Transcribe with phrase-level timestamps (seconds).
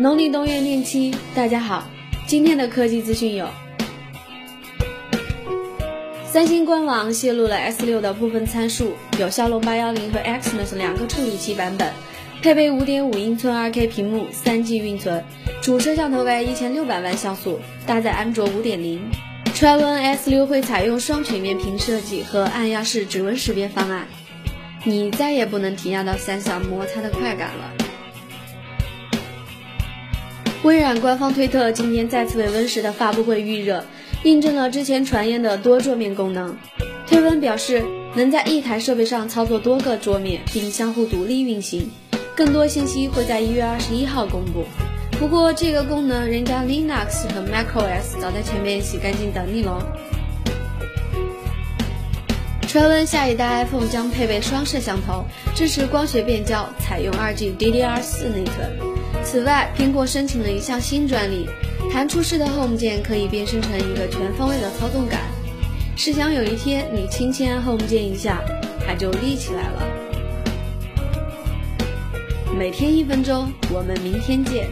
[0.00, 1.82] 农历冬月恋期，大家好。
[2.24, 3.48] 今天的科技资讯有：
[6.24, 11.92] 三星官网泄露了 S6 的部分参数，有骁龙八幺零和 Exynos 两个处理器版本，
[12.40, 15.24] 配备五点五英寸 2K 屏幕，三 G 运存，
[15.60, 19.00] 主摄像头为一千六百万像素，搭载安卓五点零。
[19.52, 24.06] 传闻 S6 会采用双曲面屏设计和按压式指纹识别方案，
[24.84, 27.87] 你再也不能体验到三下摩擦的快感了。
[30.64, 33.84] 微软官方推特今天再次为 Win 十的发布会预热，
[34.24, 36.56] 印证了之前传言的多桌面功能。
[37.06, 37.84] 推文表示，
[38.16, 41.88] 能在一台设备上操作多个桌面，并相互独立运行。
[42.34, 44.64] 更多信息会在一月二十一号公布。
[45.18, 49.80] 不过，这个功能人家 Linux 和 macOS 早在前面洗干净等你喽。
[52.66, 58.97] 传闻下一代 iPhone 将配备双摄像头，支持光学变焦，采用 2G DDR4 内存。
[59.30, 61.46] 此外，苹果申请了一项新专利，
[61.92, 65.20] 弹出式的 Home 键可以变身成一个全方位的操纵杆。
[65.96, 68.42] 试想有一天你轻轻按 Home 键一下，
[68.86, 69.82] 它就立起来了。
[72.58, 74.66] 每天一分钟，我们明天见。